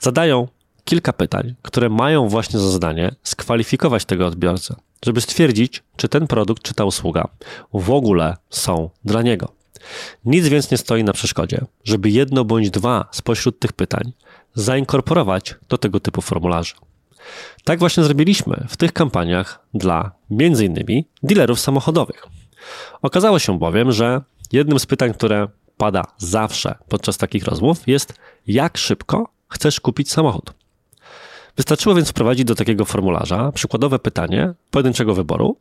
zadają 0.00 0.48
kilka 0.84 1.12
pytań, 1.12 1.54
które 1.62 1.88
mają 1.88 2.28
właśnie 2.28 2.60
za 2.60 2.70
zadanie 2.70 3.14
skwalifikować 3.22 4.04
tego 4.04 4.26
odbiorcę, 4.26 4.74
żeby 5.04 5.20
stwierdzić, 5.20 5.82
czy 5.96 6.08
ten 6.08 6.26
produkt, 6.26 6.62
czy 6.62 6.74
ta 6.74 6.84
usługa 6.84 7.28
w 7.74 7.90
ogóle 7.90 8.36
są 8.50 8.90
dla 9.04 9.22
niego. 9.22 9.52
Nic 10.24 10.48
więc 10.48 10.70
nie 10.70 10.78
stoi 10.78 11.04
na 11.04 11.12
przeszkodzie, 11.12 11.64
żeby 11.84 12.10
jedno 12.10 12.44
bądź 12.44 12.70
dwa 12.70 13.08
spośród 13.12 13.58
tych 13.58 13.72
pytań 13.72 14.12
zainkorporować 14.54 15.54
do 15.68 15.78
tego 15.78 16.00
typu 16.00 16.22
formularzy. 16.22 16.74
Tak 17.64 17.78
właśnie 17.78 18.04
zrobiliśmy 18.04 18.66
w 18.68 18.76
tych 18.76 18.92
kampaniach 18.92 19.66
dla 19.74 20.12
m.in. 20.30 21.04
dealerów 21.22 21.60
samochodowych. 21.60 22.26
Okazało 23.02 23.38
się 23.38 23.58
bowiem, 23.58 23.92
że 23.92 24.20
jednym 24.52 24.78
z 24.78 24.86
pytań, 24.86 25.14
które 25.14 25.48
pada 25.76 26.04
zawsze 26.18 26.74
podczas 26.88 27.18
takich 27.18 27.44
rozmów 27.44 27.88
jest 27.88 28.14
jak 28.46 28.78
szybko 28.78 29.28
chcesz 29.48 29.80
kupić 29.80 30.12
samochód. 30.12 30.52
Wystarczyło 31.56 31.94
więc 31.94 32.10
wprowadzić 32.10 32.44
do 32.44 32.54
takiego 32.54 32.84
formularza 32.84 33.52
przykładowe 33.52 33.98
pytanie 33.98 34.54
pojedynczego 34.70 35.14
wyboru: 35.14 35.56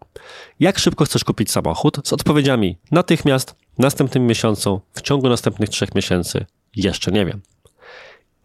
jak 0.60 0.80
szybko 0.80 1.06
chcesz 1.06 1.24
kupić 1.24 1.52
samochód 1.52 1.98
z 2.04 2.14
odpowiedziami 2.14 2.78
natychmiast, 2.92 3.56
w 3.78 3.80
następnym 3.80 4.28
miesiącu, 4.28 4.82
w 4.94 5.02
ciągu 5.02 5.30
następnych 5.30 5.70
trzech 5.70 5.96
miesięcy, 5.96 6.46
jeszcze 6.76 7.12
nie 7.12 7.26
wiem. 7.26 7.42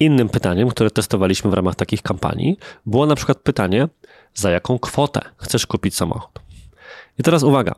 Innym 0.00 0.28
pytaniem, 0.28 0.68
które 0.68 0.90
testowaliśmy 0.90 1.50
w 1.50 1.54
ramach 1.54 1.74
takich 1.74 2.02
kampanii, 2.02 2.58
było 2.86 3.06
na 3.06 3.14
przykład 3.14 3.38
pytanie, 3.38 3.88
za 4.34 4.50
jaką 4.50 4.78
kwotę 4.78 5.20
chcesz 5.36 5.66
kupić 5.66 5.96
samochód. 5.96 6.40
I 7.18 7.22
teraz 7.22 7.42
uwaga, 7.42 7.74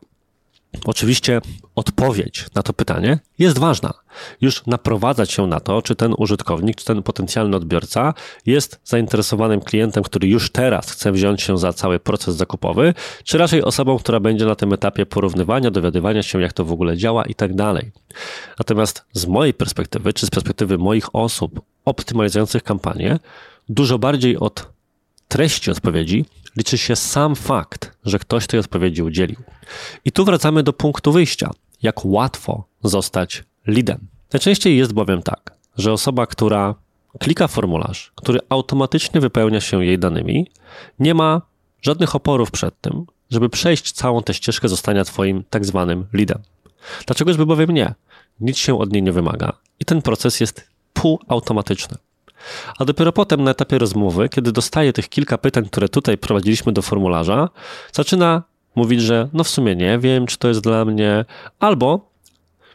Oczywiście 0.84 1.40
odpowiedź 1.75 2.46
na 2.54 2.62
to 2.62 2.72
pytanie 2.72 3.18
jest 3.38 3.58
ważna. 3.58 3.94
Już 4.40 4.66
naprowadzać 4.66 5.32
się 5.32 5.46
na 5.46 5.60
to, 5.60 5.82
czy 5.82 5.96
ten 5.96 6.14
użytkownik, 6.18 6.76
czy 6.76 6.84
ten 6.84 7.02
potencjalny 7.02 7.56
odbiorca 7.56 8.14
jest 8.46 8.80
zainteresowanym 8.84 9.60
klientem, 9.60 10.02
który 10.02 10.28
już 10.28 10.50
teraz 10.50 10.90
chce 10.90 11.12
wziąć 11.12 11.42
się 11.42 11.58
za 11.58 11.72
cały 11.72 12.00
proces 12.00 12.37
zakupowy, 12.37 12.94
czy 13.25 13.38
raczej 13.38 13.62
osobą, 13.62 13.98
która 13.98 14.20
będzie 14.20 14.46
na 14.46 14.54
tym 14.54 14.72
etapie 14.72 15.06
porównywania, 15.06 15.70
dowiadywania 15.70 16.22
się, 16.22 16.40
jak 16.40 16.52
to 16.52 16.64
w 16.64 16.72
ogóle 16.72 16.96
działa 16.96 17.25
i 17.25 17.34
tak 17.34 17.54
dalej. 17.54 17.90
Natomiast 18.58 19.04
z 19.12 19.26
mojej 19.26 19.54
perspektywy, 19.54 20.12
czy 20.12 20.26
z 20.26 20.30
perspektywy 20.30 20.78
moich 20.78 21.14
osób 21.14 21.60
optymalizujących 21.84 22.62
kampanię, 22.62 23.18
dużo 23.68 23.98
bardziej 23.98 24.37
od 24.37 24.68
treści 25.28 25.70
odpowiedzi 25.70 26.25
liczy 26.58 26.78
się 26.78 26.96
sam 26.96 27.36
fakt, 27.36 27.98
że 28.04 28.18
ktoś 28.18 28.46
tej 28.46 28.60
odpowiedzi 28.60 29.02
udzielił. 29.02 29.36
I 30.04 30.12
tu 30.12 30.24
wracamy 30.24 30.62
do 30.62 30.72
punktu 30.72 31.12
wyjścia. 31.12 31.50
Jak 31.82 32.04
łatwo 32.04 32.64
zostać 32.84 33.44
lidem. 33.66 33.98
Najczęściej 34.32 34.76
jest 34.76 34.92
bowiem 34.92 35.22
tak, 35.22 35.54
że 35.76 35.92
osoba, 35.92 36.26
która 36.26 36.74
klika 37.18 37.48
formularz, 37.48 38.12
który 38.14 38.38
automatycznie 38.48 39.20
wypełnia 39.20 39.60
się 39.60 39.84
jej 39.84 39.98
danymi, 39.98 40.50
nie 40.98 41.14
ma 41.14 41.42
żadnych 41.82 42.14
oporów 42.14 42.50
przed 42.50 42.80
tym, 42.80 43.06
żeby 43.30 43.48
przejść 43.48 43.92
całą 43.92 44.22
tę 44.22 44.34
ścieżkę 44.34 44.68
zostania 44.68 45.04
Twoim 45.04 45.44
tak 45.50 45.64
zwanym 45.64 46.06
lidem. 46.12 46.42
Dlaczegoż 47.06 47.36
by 47.36 47.46
bowiem 47.46 47.70
nie? 47.70 47.94
Nic 48.40 48.56
się 48.56 48.78
od 48.78 48.92
niej 48.92 49.02
nie 49.02 49.12
wymaga 49.12 49.52
i 49.80 49.84
ten 49.84 50.02
proces 50.02 50.40
jest 50.40 50.68
półautomatyczny. 50.92 51.96
A 52.78 52.85
dopiero 52.85 53.12
potem 53.12 53.45
na 53.45 53.50
etapie 53.50 53.78
rozmowy, 53.78 54.28
kiedy 54.28 54.52
dostaje 54.52 54.92
tych 54.92 55.09
kilka 55.09 55.38
pytań, 55.38 55.64
które 55.64 55.88
tutaj 55.88 56.18
prowadziliśmy 56.18 56.73
do 56.73 56.83
formularza, 56.83 57.49
zaczyna 57.92 58.42
mówić, 58.75 59.02
że 59.02 59.28
no 59.33 59.45
w 59.45 59.49
sumie 59.49 59.76
nie 59.76 59.99
wiem, 59.99 60.26
czy 60.26 60.38
to 60.38 60.49
jest 60.49 60.61
dla 60.61 60.85
mnie, 60.85 61.25
albo 61.61 62.09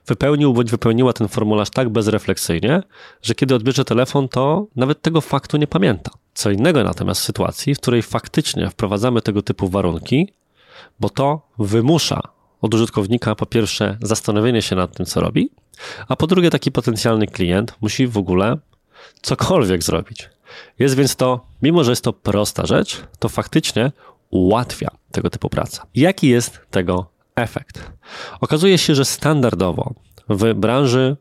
wypełnił 0.08 0.54
bądź 0.54 0.72
wypełniła 0.72 1.14
ten 1.14 1.28
formularz 1.28 1.70
tak 1.70 1.90
bezrefleksyjnie, 1.90 2.84
że 3.22 3.36
kiedy 3.36 3.56
odbierze 3.56 3.86
telefon, 3.86 4.30
to 4.30 4.68
nawet 4.76 5.02
tego 5.02 5.22
faktu 5.22 5.58
nie 5.58 5.68
pamięta. 5.68 6.12
Co 6.34 6.52
innego 6.52 6.84
natomiast 6.84 7.22
w 7.22 7.24
sytuacji, 7.24 7.76
w 7.76 7.80
której 7.80 8.02
faktycznie 8.02 8.70
wprowadzamy 8.70 9.22
tego 9.22 9.42
typu 9.42 9.70
warunki, 9.70 10.34
bo 11.00 11.10
to 11.10 11.42
wymusza 11.60 12.22
od 12.62 12.74
użytkownika 12.74 13.36
po 13.36 13.46
pierwsze 13.46 13.98
zastanowienie 14.02 14.62
się 14.62 14.76
nad 14.76 14.98
tym, 14.98 15.06
co 15.06 15.22
robi, 15.22 15.50
a 16.08 16.16
po 16.16 16.28
drugie 16.28 16.50
taki 16.50 16.72
potencjalny 16.72 17.28
klient 17.28 17.76
musi 17.82 18.08
w 18.08 18.18
ogóle 18.18 18.58
cokolwiek 19.22 19.84
zrobić. 19.84 20.30
Jest 20.80 20.96
więc 20.96 21.16
to, 21.16 21.46
mimo 21.62 21.84
że 21.84 21.92
jest 21.92 22.04
to 22.04 22.14
prosta 22.14 22.66
rzecz, 22.66 23.02
to 23.20 23.30
faktycznie 23.30 23.92
ułatwia 24.30 24.92
tego 25.12 25.30
typu 25.30 25.50
praca. 25.50 25.86
Jaki 25.96 26.28
jest 26.30 26.60
tego 26.72 27.10
efekt? 27.36 27.92
Okazuje 28.42 28.78
się, 28.78 28.96
że 28.96 29.06
standardowo 29.06 29.94
w 30.30 30.54
branży 30.54 31.18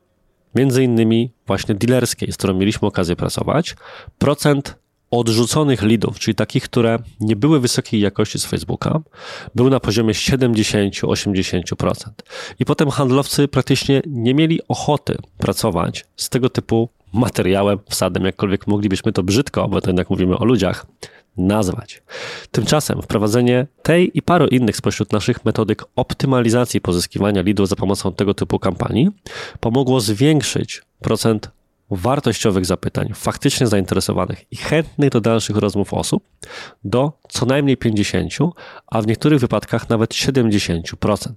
między 0.54 0.84
innymi 0.84 1.32
właśnie 1.46 1.74
dealerskiej, 1.74 2.32
z 2.32 2.36
którą 2.36 2.54
mieliśmy 2.54 2.88
okazję 2.88 3.16
pracować, 3.16 3.76
procent 4.18 4.82
odrzuconych 5.10 5.82
leadów, 5.82 6.18
czyli 6.18 6.34
takich, 6.34 6.64
które 6.64 6.98
nie 7.20 7.36
były 7.36 7.60
wysokiej 7.60 8.00
jakości 8.00 8.38
z 8.38 8.46
Facebooka, 8.46 9.00
był 9.54 9.70
na 9.70 9.80
poziomie 9.80 10.12
70-80%. 10.14 11.94
I 12.58 12.64
potem 12.64 12.90
handlowcy 12.90 13.48
praktycznie 13.48 14.02
nie 14.06 14.34
mieli 14.34 14.60
ochoty 14.68 15.16
pracować 15.38 16.04
z 16.16 16.28
tego 16.28 16.50
typu 16.50 16.88
materiałem, 17.12 17.78
wsadem, 17.88 18.24
jakkolwiek 18.24 18.66
moglibyśmy 18.66 19.12
to 19.12 19.22
brzydko, 19.22 19.68
bo 19.68 19.80
to 19.80 19.88
jednak 19.88 20.10
mówimy 20.10 20.38
o 20.38 20.44
ludziach, 20.44 20.86
nazwać. 21.36 22.02
Tymczasem 22.50 23.02
wprowadzenie 23.02 23.66
tej 23.82 24.18
i 24.18 24.22
paru 24.22 24.46
innych 24.46 24.76
spośród 24.76 25.12
naszych 25.12 25.44
metodyk 25.44 25.84
optymalizacji 25.96 26.80
pozyskiwania 26.80 27.42
lidów 27.42 27.68
za 27.68 27.76
pomocą 27.76 28.12
tego 28.12 28.34
typu 28.34 28.58
kampanii 28.58 29.08
pomogło 29.60 30.00
zwiększyć 30.00 30.82
procent 31.00 31.50
wartościowych 31.90 32.66
zapytań, 32.66 33.12
faktycznie 33.14 33.66
zainteresowanych 33.66 34.52
i 34.52 34.56
chętnych 34.56 35.10
do 35.10 35.20
dalszych 35.20 35.56
rozmów 35.56 35.94
osób 35.94 36.24
do 36.84 37.12
co 37.28 37.46
najmniej 37.46 37.76
50, 37.76 38.32
a 38.86 39.02
w 39.02 39.06
niektórych 39.06 39.40
wypadkach 39.40 39.88
nawet 39.88 40.10
70%. 40.10 41.32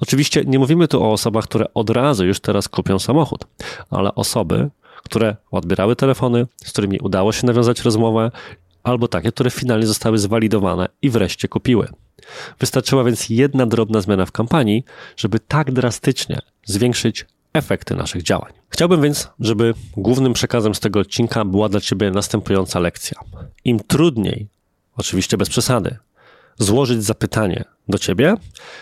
Oczywiście 0.00 0.44
nie 0.46 0.58
mówimy 0.58 0.88
tu 0.88 1.02
o 1.02 1.12
osobach, 1.12 1.44
które 1.44 1.74
od 1.74 1.90
razu 1.90 2.26
już 2.26 2.40
teraz 2.40 2.68
kupią 2.68 2.98
samochód, 2.98 3.46
ale 3.90 4.14
osoby, 4.14 4.70
które 5.06 5.36
odbierały 5.50 5.96
telefony, 5.96 6.46
z 6.64 6.72
którymi 6.72 6.98
udało 7.00 7.32
się 7.32 7.46
nawiązać 7.46 7.82
rozmowę, 7.82 8.30
albo 8.82 9.08
takie, 9.08 9.32
które 9.32 9.50
finalnie 9.50 9.86
zostały 9.86 10.18
zwalidowane 10.18 10.88
i 11.02 11.10
wreszcie 11.10 11.48
kupiły. 11.48 11.88
Wystarczyła 12.58 13.04
więc 13.04 13.28
jedna 13.28 13.66
drobna 13.66 14.00
zmiana 14.00 14.26
w 14.26 14.32
kampanii, 14.32 14.84
żeby 15.16 15.40
tak 15.40 15.72
drastycznie 15.72 16.40
zwiększyć 16.64 17.26
efekty 17.52 17.94
naszych 17.94 18.22
działań. 18.22 18.52
Chciałbym 18.68 19.02
więc, 19.02 19.28
żeby 19.40 19.74
głównym 19.96 20.32
przekazem 20.32 20.74
z 20.74 20.80
tego 20.80 21.00
odcinka 21.00 21.44
była 21.44 21.68
dla 21.68 21.80
Ciebie 21.80 22.10
następująca 22.10 22.80
lekcja. 22.80 23.20
Im 23.64 23.80
trudniej, 23.80 24.48
oczywiście 24.96 25.36
bez 25.36 25.48
przesady, 25.48 25.96
złożyć 26.58 27.04
zapytanie 27.04 27.64
do 27.88 27.98
Ciebie, 27.98 28.34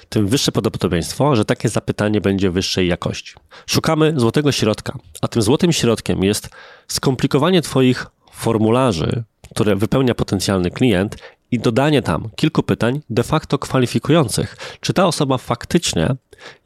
tym 0.08 0.26
wyższe 0.26 0.52
prawdopodobieństwo, 0.52 1.36
że 1.36 1.44
takie 1.44 1.68
zapytanie 1.68 2.20
będzie 2.20 2.50
wyższej 2.50 2.88
jakości. 2.88 3.34
Szukamy 3.66 4.12
złotego 4.16 4.52
środka, 4.52 4.98
a 5.22 5.28
tym 5.28 5.42
złotym 5.42 5.72
środkiem 5.72 6.24
jest 6.24 6.50
skomplikowanie 6.88 7.62
Twoich 7.62 8.06
formularzy, 8.32 9.24
które 9.50 9.76
wypełnia 9.76 10.14
potencjalny 10.14 10.70
klient 10.70 11.16
i 11.50 11.58
dodanie 11.58 12.02
tam 12.02 12.28
kilku 12.36 12.62
pytań 12.62 13.00
de 13.10 13.22
facto 13.22 13.58
kwalifikujących, 13.58 14.56
czy 14.80 14.92
ta 14.92 15.06
osoba 15.06 15.38
faktycznie 15.38 16.08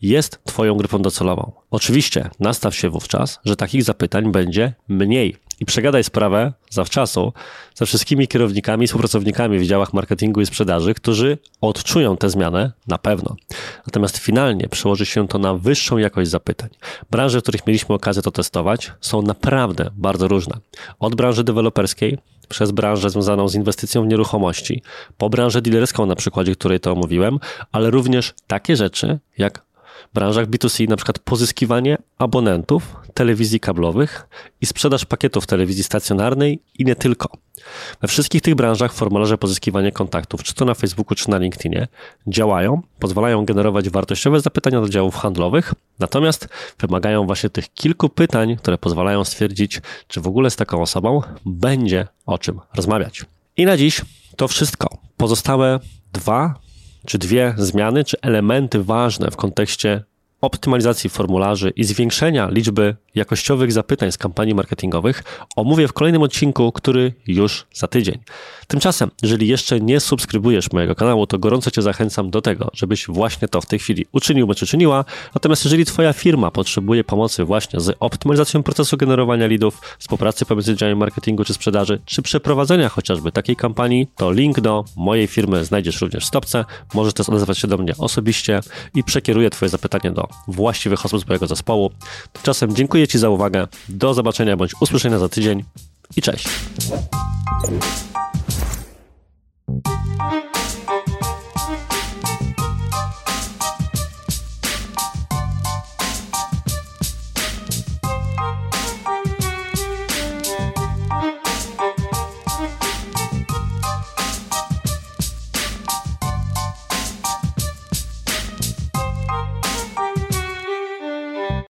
jest 0.02 0.38
Twoją 0.44 0.74
grupą 0.74 1.02
docelową. 1.02 1.52
Oczywiście 1.70 2.30
nastaw 2.40 2.74
się 2.74 2.90
wówczas, 2.90 3.38
że 3.44 3.56
takich 3.56 3.82
zapytań 3.84 4.32
będzie 4.32 4.74
mniej 4.88 5.36
i 5.60 5.64
przegadaj 5.64 6.04
sprawę 6.04 6.52
zawczasu 6.70 7.32
ze 7.74 7.86
wszystkimi 7.86 8.28
kierownikami 8.28 8.84
i 8.84 8.86
współpracownikami 8.86 9.58
w 9.58 9.66
działach 9.66 9.92
marketingu 9.92 10.40
i 10.40 10.46
sprzedaży, 10.46 10.94
którzy 10.94 11.38
odczują 11.60 12.16
tę 12.16 12.30
zmianę 12.30 12.72
na 12.86 12.98
pewno. 12.98 13.36
Natomiast 13.86 14.18
finalnie 14.18 14.68
przełoży 14.68 15.06
się 15.06 15.28
to 15.28 15.38
na 15.38 15.54
wyższą 15.54 15.98
jakość 15.98 16.30
zapytań. 16.30 16.68
Branże, 17.10 17.40
w 17.40 17.42
których 17.42 17.66
mieliśmy 17.66 17.94
okazję 17.94 18.22
to 18.22 18.30
testować, 18.30 18.92
są 19.00 19.22
naprawdę 19.22 19.90
bardzo 19.96 20.28
różne. 20.28 20.58
Od 20.98 21.14
branży 21.14 21.44
deweloperskiej 21.44 22.18
przez 22.48 22.70
branżę 22.70 23.10
związaną 23.10 23.48
z 23.48 23.54
inwestycją 23.54 24.04
w 24.04 24.06
nieruchomości, 24.06 24.82
po 25.18 25.30
branżę 25.30 25.62
dealerską 25.62 26.06
na 26.06 26.16
przykładzie, 26.16 26.54
której 26.54 26.80
to 26.80 26.92
omówiłem, 26.92 27.38
ale 27.72 27.90
również 27.90 28.34
takie 28.46 28.76
rzeczy 28.76 29.18
jak 29.38 29.67
branżach 30.14 30.46
B2C, 30.46 30.88
na 30.88 30.96
przykład 30.96 31.18
pozyskiwanie 31.18 31.98
abonentów 32.18 32.96
telewizji 33.14 33.60
kablowych 33.60 34.28
i 34.60 34.66
sprzedaż 34.66 35.04
pakietów 35.04 35.46
telewizji 35.46 35.84
stacjonarnej 35.84 36.62
i 36.78 36.84
nie 36.84 36.96
tylko. 36.96 37.28
We 38.02 38.08
wszystkich 38.08 38.42
tych 38.42 38.54
branżach 38.54 38.92
formularze 38.92 39.38
pozyskiwania 39.38 39.90
kontaktów, 39.90 40.42
czy 40.42 40.54
to 40.54 40.64
na 40.64 40.74
Facebooku, 40.74 41.14
czy 41.14 41.30
na 41.30 41.38
LinkedInie, 41.38 41.88
działają, 42.26 42.82
pozwalają 42.98 43.44
generować 43.44 43.90
wartościowe 43.90 44.40
zapytania 44.40 44.80
do 44.80 44.88
działów 44.88 45.16
handlowych, 45.16 45.74
natomiast 45.98 46.48
wymagają 46.78 47.26
właśnie 47.26 47.50
tych 47.50 47.74
kilku 47.74 48.08
pytań, 48.08 48.56
które 48.56 48.78
pozwalają 48.78 49.24
stwierdzić, 49.24 49.80
czy 50.08 50.20
w 50.20 50.26
ogóle 50.26 50.50
z 50.50 50.56
taką 50.56 50.82
osobą 50.82 51.22
będzie 51.46 52.06
o 52.26 52.38
czym 52.38 52.60
rozmawiać. 52.76 53.24
I 53.56 53.66
na 53.66 53.76
dziś 53.76 54.00
to 54.36 54.48
wszystko. 54.48 54.98
Pozostałe 55.16 55.80
dwa 56.12 56.67
czy 57.06 57.18
dwie 57.18 57.54
zmiany, 57.56 58.04
czy 58.04 58.20
elementy 58.20 58.82
ważne 58.82 59.30
w 59.30 59.36
kontekście 59.36 60.04
optymalizacji 60.40 61.10
formularzy 61.10 61.70
i 61.70 61.84
zwiększenia 61.84 62.48
liczby 62.48 62.96
jakościowych 63.18 63.72
zapytań 63.72 64.12
z 64.12 64.18
kampanii 64.18 64.54
marketingowych 64.54 65.24
omówię 65.56 65.88
w 65.88 65.92
kolejnym 65.92 66.22
odcinku, 66.22 66.72
który 66.72 67.12
już 67.26 67.66
za 67.74 67.88
tydzień. 67.88 68.18
Tymczasem, 68.68 69.10
jeżeli 69.22 69.48
jeszcze 69.48 69.80
nie 69.80 70.00
subskrybujesz 70.00 70.72
mojego 70.72 70.94
kanału, 70.94 71.26
to 71.26 71.38
gorąco 71.38 71.70
Cię 71.70 71.82
zachęcam 71.82 72.30
do 72.30 72.42
tego, 72.42 72.70
żebyś 72.74 73.06
właśnie 73.06 73.48
to 73.48 73.60
w 73.60 73.66
tej 73.66 73.78
chwili 73.78 74.06
uczynił 74.12 74.46
bądź 74.46 74.62
uczyniła. 74.62 75.04
Natomiast 75.34 75.64
jeżeli 75.64 75.84
Twoja 75.84 76.12
firma 76.12 76.50
potrzebuje 76.50 77.04
pomocy 77.04 77.44
właśnie 77.44 77.80
z 77.80 77.96
optymalizacją 78.00 78.62
procesu 78.62 78.96
generowania 78.96 79.46
leadów, 79.46 79.80
współpracy 79.98 80.44
pomiędzy 80.44 80.76
działem 80.76 80.98
marketingu 80.98 81.44
czy 81.44 81.54
sprzedaży, 81.54 82.00
czy 82.04 82.22
przeprowadzenia 82.22 82.88
chociażby 82.88 83.32
takiej 83.32 83.56
kampanii, 83.56 84.06
to 84.16 84.32
link 84.32 84.60
do 84.60 84.84
mojej 84.96 85.26
firmy 85.26 85.64
znajdziesz 85.64 86.00
również 86.00 86.24
w 86.24 86.28
stopce. 86.28 86.64
Możesz 86.94 87.14
też 87.14 87.28
odezwać 87.28 87.58
się 87.58 87.68
do 87.68 87.78
mnie 87.78 87.94
osobiście 87.98 88.60
i 88.94 89.04
przekieruję 89.04 89.50
Twoje 89.50 89.68
zapytanie 89.68 90.14
do 90.14 90.28
właściwych 90.48 91.04
osób 91.04 91.20
z 91.20 91.28
mojego 91.28 91.46
zespołu. 91.46 91.90
Tymczasem 92.32 92.74
Dziękuję 93.08 93.12
Ci 93.12 93.18
za 93.18 93.28
uwagę. 93.28 93.66
Do 93.88 94.14
zobaczenia 94.14 94.56
bądź 94.56 94.72
usłyszenia 94.80 95.18
za 95.18 95.28
tydzień 95.28 95.64
i 96.16 96.22
cześć. 96.22 96.48